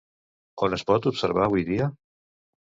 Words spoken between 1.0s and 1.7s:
observar avui